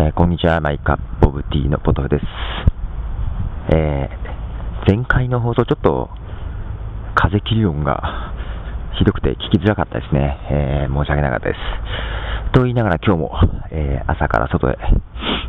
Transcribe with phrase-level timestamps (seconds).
[0.00, 2.24] えー、こんにちは、マイカップオブティーのポトフです。
[3.74, 6.08] えー、前回の放送ちょっと
[7.16, 8.32] 風切り音が
[8.96, 10.38] ひどくて聞きづらかったですね。
[10.52, 11.58] えー、申し訳なかったです。
[12.54, 13.32] と言いながら今日も、
[13.72, 14.78] え、朝から外へ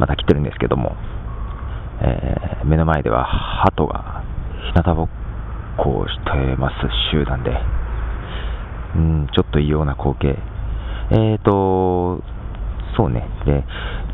[0.00, 0.96] また来てるんですけども、
[2.00, 4.24] え、目の前では鳩が
[4.74, 5.08] 日向ぼっ
[5.78, 6.74] こをしてます
[7.12, 7.52] 集団で、
[8.96, 10.36] うん、ちょっと異様な光景。
[11.12, 12.24] えーと、
[12.96, 13.26] そうね。
[13.46, 13.64] で、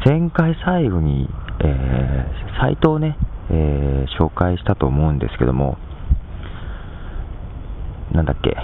[0.05, 1.29] 前回最後に、
[1.61, 3.17] えー、サイトをね、
[3.51, 5.79] えー、紹介したと思うんですけども、
[8.13, 8.57] なんだっけ、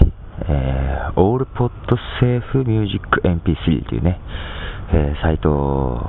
[0.47, 1.71] えー、All Pod
[2.21, 4.19] Safe Music MP3 というね、
[4.93, 6.01] えー、サイトを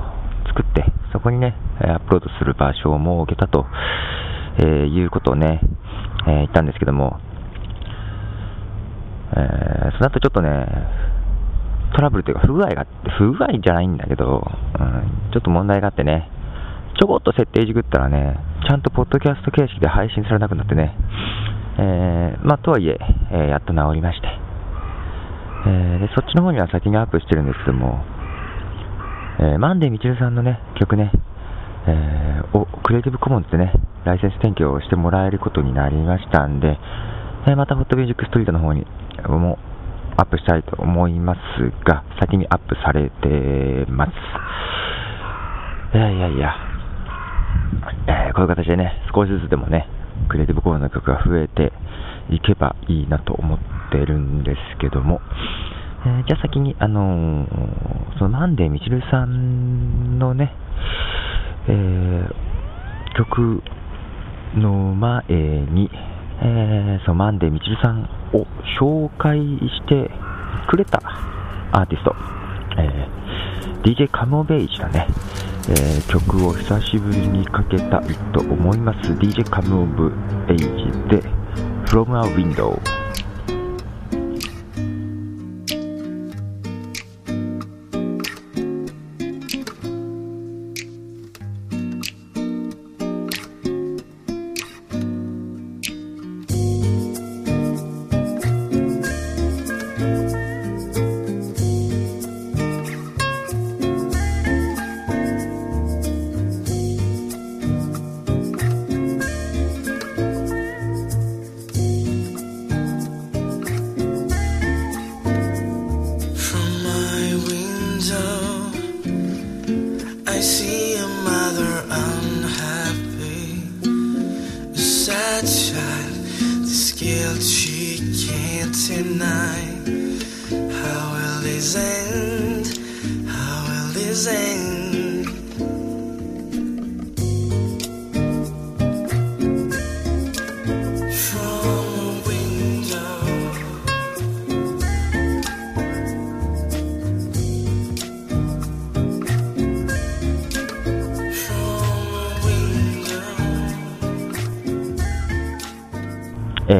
[0.47, 3.65] 作って、そこにね、アップロードする場所を設けたと、
[4.59, 5.59] えー、いうことをね、
[6.27, 7.19] えー、言ったんですけども、
[9.35, 10.49] えー、その後ちょっとね、
[11.95, 14.43] トラブルというか不具合があって、不具合じゃないんだけど、
[14.79, 16.29] うん、ちょっと問題があってね、
[16.99, 20.95] ちょこっと設定いじくったらね、ちゃんとポッドキャスト形式で配信されなくなってね、
[21.77, 22.97] えー、まあ、とはいえ
[23.31, 24.27] えー、やっと治りまして、
[25.67, 28.03] えー、で、そっちの方には先にアップしてるんですけども、
[29.39, 31.11] えー、マンデーみちるさんのね、曲ね、
[31.85, 33.73] えー、クリエイティブコモンズでね、
[34.05, 36.79] ライセンス転居をしてもらえることになりましたんで、
[37.47, 38.85] え、またホットミュージックストリートの方に
[39.27, 39.59] も
[40.17, 41.39] アップしたいと思います
[41.85, 44.11] が、先にアップされてます。
[45.95, 46.55] いやいやいや、
[48.07, 49.87] えー、こういう形でね、少しずつでもね、
[50.27, 51.71] クリエイティブコーナーの曲が増えて
[52.29, 53.59] いけばいいなと思っ
[53.91, 55.21] てるんですけども、
[56.05, 60.51] えー、じゃあ先に、あのー、そのマンデーみちるさんのね、
[61.67, 62.29] えー、
[63.15, 63.61] 曲
[64.55, 65.91] の前に、
[66.41, 68.45] えー、そのマンデーみちるさんを
[68.79, 70.11] 紹介して
[70.67, 71.01] くれた
[71.71, 72.15] アーティスト、
[72.77, 75.07] えー、DJ カモベイジだね、
[75.69, 79.11] えー、曲を久しぶりにかけたいと思います。
[79.13, 80.11] DJ カムオブ
[80.49, 80.65] エイジ
[81.09, 81.21] で
[81.85, 82.79] From a Window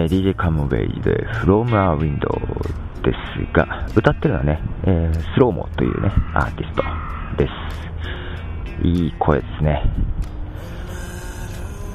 [0.07, 2.29] ー、DJ カムベイで From a Window
[3.03, 6.83] ですが、歌ってるのはね、えー、スローモというね、アーティスト
[7.37, 8.87] です。
[8.87, 9.83] いい声ですね。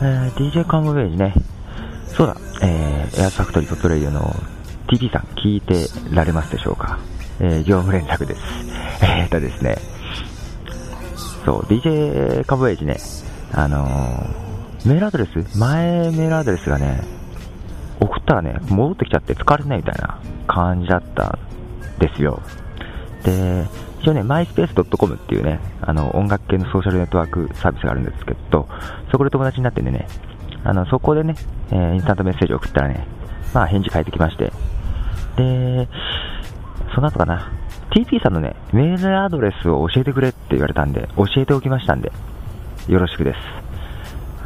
[0.00, 1.34] えー、DJ カムベイジね、
[2.08, 4.34] そうだ、えー、エアファクトリートトレイドの
[4.88, 6.98] TT さん聞いてられますでしょうか
[7.40, 8.40] えー、業務連絡です。
[9.02, 9.76] えーとですね、
[11.44, 12.98] そう、DJ カムベイジね、
[13.52, 15.58] あのー、メールアドレス？
[15.58, 17.00] 前メールアドレスがね、
[18.22, 21.38] ったらね、戻ってきちゃって疲れないみたいな感じだった
[21.96, 22.40] んですよ。
[23.24, 23.66] で、
[24.00, 28.68] 一応ね、myspace.com っていうね、あの、音楽系のソーシャルネットワークサービスがあるんですけど、
[29.10, 30.06] そこで友達になってんでね、
[30.64, 31.34] あの、そこでね、
[31.70, 33.06] えー、インスタントメッセージを送ったらね、
[33.54, 34.52] まあ返事返ってきまして、
[35.36, 35.88] で、
[36.94, 37.50] その後かな、
[37.90, 42.12] TP さんのね、メールアドレスを教えてくれって言われたんで、教えておきましたんで、
[42.88, 43.38] よろしくです。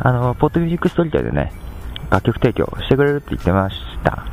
[0.01, 1.53] あの、ポッドミュージックストリートでね、
[2.11, 4.25] 楽曲提供してくれるって言ってました。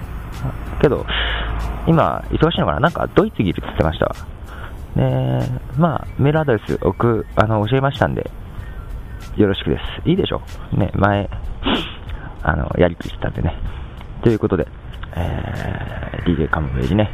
[0.81, 1.05] けど、
[1.87, 2.79] 今、忙しいのかな？
[2.81, 4.15] なんか、ドイツにいるって言ってましたわ。
[4.95, 5.41] で、
[5.77, 8.29] まあ、メールアドレス送、あの、教えましたんで、
[9.37, 10.09] よろしくです。
[10.09, 10.41] いいでしょ？
[10.73, 11.29] ね、前、
[12.43, 13.55] あの、やりくりしたんでね。
[14.21, 14.67] ということで、
[15.15, 17.09] えー、DJ カムページね、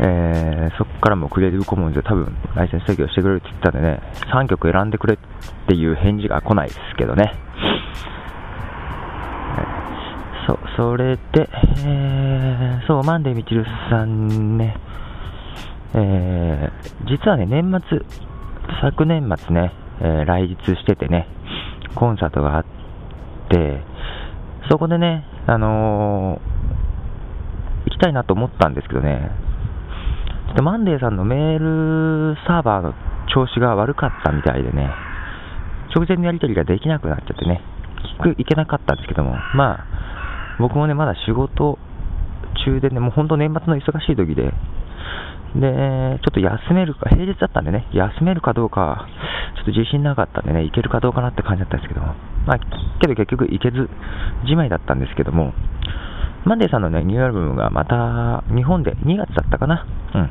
[0.00, 4.00] えー、そこからもクリエイティブコモンズで多分ライセンス提供してくれるって言ったんでね、
[4.32, 5.18] 3曲選んでくれっ
[5.68, 7.32] ていう返事が来ないですけどね。
[10.46, 11.48] そ、それで、
[11.86, 14.76] えー、そう、マンデーみちるさんね、
[15.94, 16.70] えー、
[17.06, 18.00] 実はね、年末、
[18.82, 21.28] 昨年末ね、え、来日しててね、
[21.94, 22.64] コンサートがあっ
[23.48, 23.82] て、
[24.70, 26.40] そこでね、あの、
[27.86, 29.30] 行きたいなと思ったんですけどね、
[30.54, 32.94] ちょっとマンデーさんのメールサーバーの
[33.34, 34.88] 調子が悪かったみたいでね、
[35.90, 37.60] 直前のやり取りができなくなっちゃってね、
[38.20, 39.86] 聞く、いけなかったんですけども、まあ、
[40.60, 41.76] 僕もね、まだ仕事
[42.64, 44.54] 中でね、もう本当年末の忙しい時で、
[45.58, 49.08] で、ちょっと休めるか、平日だったんでね、休めるかどうか、
[49.56, 52.14] ちょっと自信なかったんでね、行けるかどうかなって感じだったんですけども、
[52.46, 52.58] まあ、
[53.00, 53.90] けど結局行けず
[54.46, 55.52] じまいだったんですけども、
[56.44, 60.30] マンデーさんのね、ニューアルバムがまた日本で2月だったかな、うん、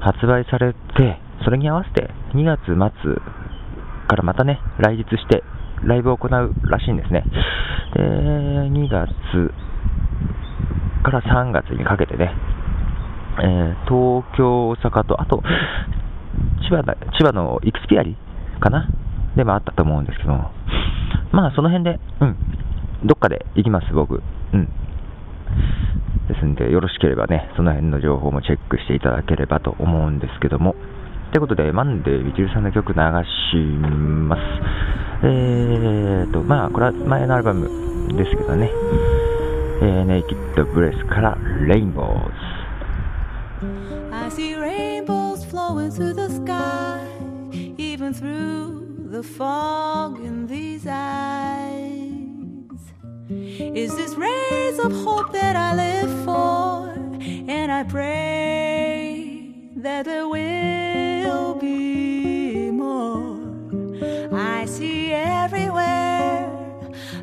[0.00, 3.14] 発売されて、それに合わせて2月末
[4.08, 5.42] からまたね、来日して
[5.84, 7.24] ライブを行うらしいんですね。
[7.94, 9.08] で、2月
[11.04, 12.32] から3月にかけてね、
[13.40, 15.42] えー、東京、大阪と、あと、
[16.68, 16.82] 千葉
[17.18, 18.16] 千葉のイクスピアリ
[18.60, 18.88] かな？
[19.36, 20.50] でもあったと思うんですけども、
[21.32, 22.36] まあその辺で、うん、
[23.06, 24.22] どっかで行きます、僕。
[24.52, 24.68] うん。
[26.28, 30.74] ですんで、よろしければね、その辺の情報もチェックしていただければと思うんですけども。
[31.32, 32.98] ということで、マンデーみちるさんの曲流
[33.52, 34.42] します。
[35.24, 37.68] えーと、まあ、これは前のアルバム
[38.16, 38.70] ですけどね、
[39.82, 41.36] えー、ネイキッドブレスから
[41.66, 42.58] レインボーズ。
[44.12, 47.00] I see rainbows flowing through the sky,
[47.76, 51.87] even through the fog in these eyes.
[53.30, 56.88] Is this rays of hope that I live for?
[57.20, 63.36] And I pray that there will be more.
[64.32, 66.50] I see everywhere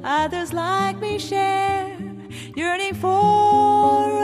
[0.04, 1.98] others like me share,
[2.56, 4.22] yearning for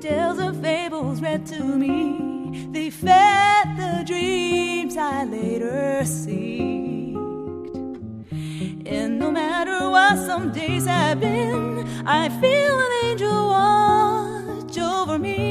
[0.00, 7.76] Tales and fables read to me, they fed the dreams I later seeked.
[8.86, 15.44] And no matter what some days have been, I feel an angel watch over me.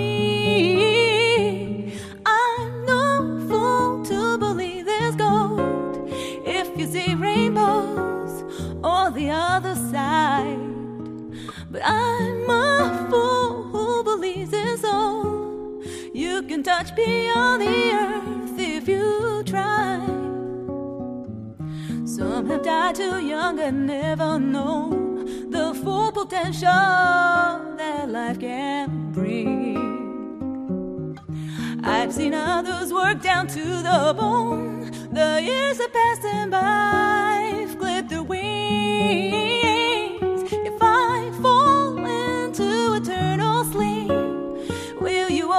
[2.26, 6.10] I'm no fool to believe there's gold
[6.46, 8.44] if you see rainbows
[8.84, 10.63] on the other side.
[16.44, 19.98] You can touch beyond the earth if you try.
[22.06, 24.90] Some have died too young and never know
[25.50, 26.68] the full potential
[27.78, 29.78] that life can bring.
[31.82, 34.92] I've seen others work down to the bone.
[35.14, 37.33] The years are passing by,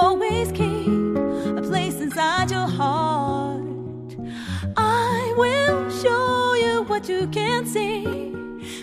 [0.05, 0.87] always keep
[1.57, 4.15] a place inside your heart?
[4.77, 8.03] I will show you what you can't see.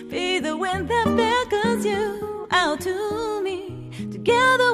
[0.09, 3.57] Be the wind that beckons you out to me.
[4.11, 4.69] Together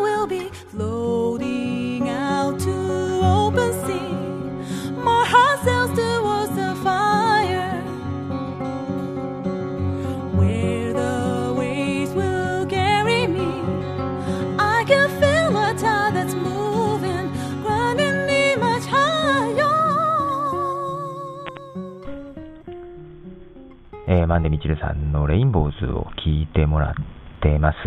[24.29, 26.93] マンデミチルさんのレインボーズを聞いてもらっ
[27.41, 27.77] てます。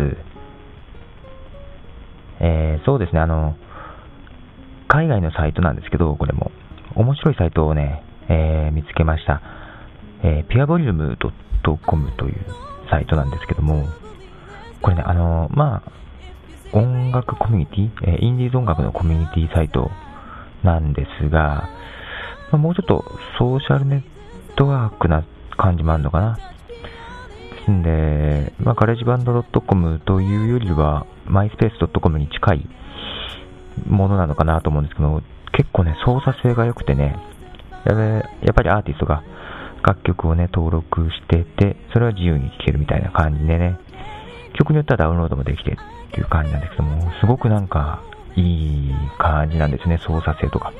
[2.41, 3.55] えー、そうですね、あの、
[4.89, 6.51] 海外のサイトなんですけど、これも。
[6.95, 9.41] 面白いサイトをね、えー見つけました。
[10.21, 12.45] えー、purevolume.com という
[12.91, 13.87] サイトなんですけども、
[14.81, 19.89] これね、あのーまあ、音楽コミュニティ、えーインディーズ音楽のコミュニティサイト
[20.61, 21.69] なんですが、
[22.51, 23.05] まあ、もうちょっと
[23.39, 25.23] ソーシャルネットワークな
[25.55, 26.35] 感じもあるのかな。
[26.35, 32.69] ですんで、まあ、ガレージバンド .com というよりは、myspace.com に近い
[33.87, 35.21] ものなのかなと思うんですけど、
[35.53, 37.15] 結構ね、操作性が良くてね、
[37.85, 39.23] ややっぱりアーティストが
[39.83, 43.77] 楽曲をね、登録してて、それは自由に聴けるみたいな感じでね、
[44.53, 45.75] 曲によってはダウンロードもできてっ
[46.11, 48.01] ていう感じなんですけども、すごくなんか、
[48.35, 50.73] いい感じなんですね、操作性とか。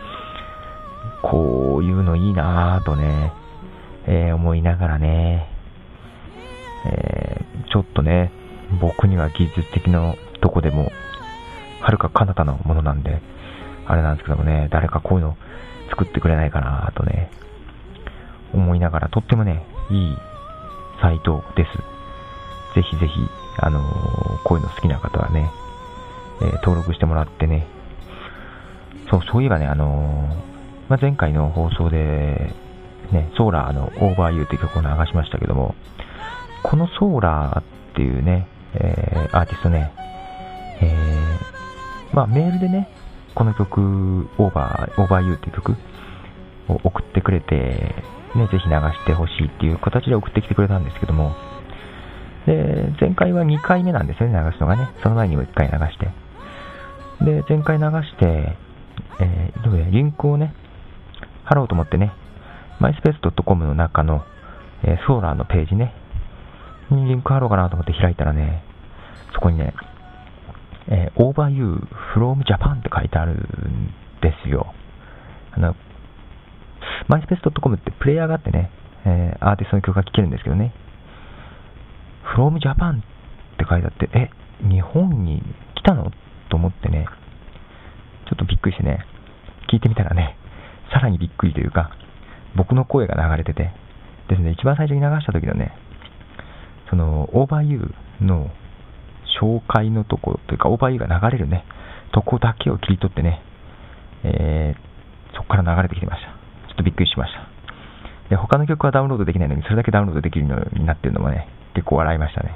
[1.22, 3.32] こういうのいいなぁとね、
[4.08, 5.48] えー思いながらね、
[6.86, 8.32] えーちょっとね、
[8.82, 10.92] 僕には技術的なとこでも、
[11.82, 13.22] はるか彼方のものなんで、
[13.86, 15.38] あれなんですけどもね、誰かこういうの
[15.90, 17.32] 作ってくれないかなとね、
[18.54, 20.18] 思いながら、とってもね、いい
[21.02, 21.72] サイトです。
[22.76, 23.14] ぜひぜひ、
[23.58, 25.50] あのーこういうの好きな方はね、
[26.42, 27.66] えー登録してもらってね、
[29.10, 32.52] そう、そういえばね、あのーまあ、前回の放送で、
[33.13, 35.75] ね、ソーラーの Over You という曲を流しましたけども、
[36.63, 37.63] このソーラーっ
[37.96, 39.91] ていうね、えーアーティストね、
[40.82, 42.89] えーまあ、メールでね、
[43.36, 45.75] この曲、Over, Over You っていう曲
[46.70, 47.96] を送ってくれて、
[48.36, 51.36] ね、ぜひ流してほしいっていう形で送ってきてくれたんですけども、
[52.46, 54.89] で、前回は2回目なんですよね、流すのがね。
[55.01, 56.12] その前にも1回流して。
[57.24, 58.58] で、前回流して、
[59.20, 60.53] えーどうやリンクをね、
[61.46, 62.12] 貼ろうと思ってね、
[62.84, 64.25] myspace.com の中の、
[64.84, 65.94] えーソーラーのページね、
[66.92, 68.63] にリンク貼ろうかなと思って開いたらね、
[69.34, 69.74] そこにね、
[70.88, 74.74] えー Over You from Japan って書いてあるんですよ。
[75.56, 75.75] あの、
[77.10, 78.70] myspace.com ってプレイヤーがあってね、
[79.06, 80.74] えーアーティストの曲が聴けるんですけどね、
[82.36, 83.04] from Japan っ
[83.58, 84.30] て書いてあって、え、
[84.68, 85.42] 日本に
[85.75, 86.12] 来たの？
[86.50, 87.08] と思ってね、
[88.28, 89.06] ちょっとびっくりしてね、
[89.72, 90.38] 聞いてみたらね、
[90.94, 91.92] さらにびっくりというか、
[92.56, 93.72] 僕の声が流れてて、
[94.30, 95.74] ですね、一番最初に流した時のね、
[96.90, 98.50] その、Over You の
[99.42, 101.66] 紹介のとこというか、Over You が流れるね、
[102.14, 103.42] とこだけを切り取ってね、
[104.24, 104.94] えー
[105.34, 106.30] そこから流れてきてました。
[106.70, 107.50] ちょっとびっくりしました。
[108.30, 112.56] で、他の曲はダウンロードできないのに、それだけダウンロードできるようになってるのもね、結構笑いましたね。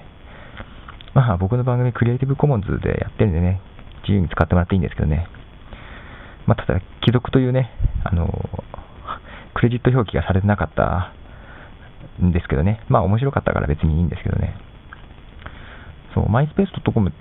[1.14, 3.62] まあ、僕の番組、クリエイティブコモンズでやってるんでね、
[4.04, 5.28] 自由に使ってもらっていいんですけどね。
[6.46, 7.72] まあ、ただ、既読というね、
[8.04, 8.30] あの、
[9.58, 11.12] クレジット表記がされてなかった
[12.24, 12.86] んですけどね。
[12.90, 14.54] まあ、面白かったから別にいいんですけどね。
[16.14, 17.12] そう、myspace.com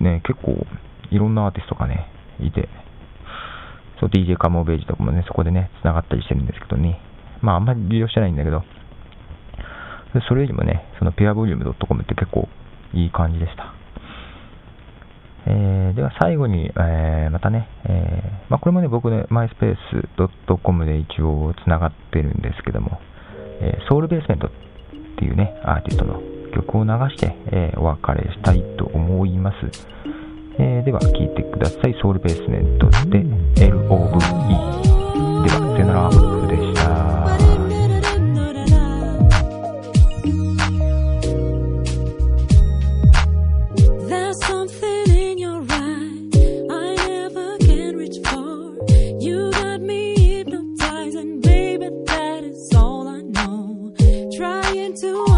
[0.00, 0.66] ね、結構、
[1.10, 2.06] いろんなアーティストがね、
[2.38, 2.68] いて、
[3.98, 7.00] そう、DJ カモベージとかもね、そこでね、繋がったりしてるんですけどね。
[7.40, 8.62] まあ、あんまり利用してないんだけど、
[10.28, 12.46] それよりもね、そのペアボリューム .com って結構
[12.92, 13.72] いい感じでした。
[15.46, 22.98] えーでは最後に、えーまたね、えーまあ、これもね、僕ね、myspace.com で一応つながってるんですけども、
[23.60, 24.50] えーソウルベースメントっ
[25.18, 26.20] ていうね、アーティストの
[26.54, 29.56] 曲を流して、えーお別れしたいと思います。
[30.58, 31.94] えーでは、聴いてください。
[32.00, 33.22] ソウルベースメントで
[33.68, 34.18] LOVE。
[35.44, 36.08] では、さよなら、
[36.48, 36.83] でした。
[54.94, 55.33] To.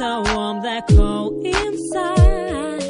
[0.00, 2.82] so warm that glow inside.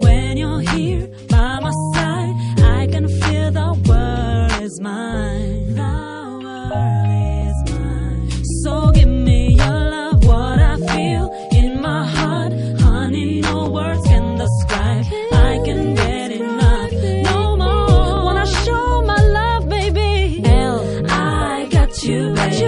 [0.00, 2.34] When you're here by my side,
[2.78, 5.74] I can feel the world is mine.
[5.80, 5.96] The
[6.44, 7.08] world
[7.46, 8.28] is mine.
[8.62, 12.52] So give me your love, what I feel in my heart.
[12.80, 15.04] Honey, no words can describe.
[15.50, 16.92] I can get enough,
[17.30, 18.24] no more.
[18.26, 20.42] Wanna show my love, baby.
[20.44, 22.67] L, I got you, baby.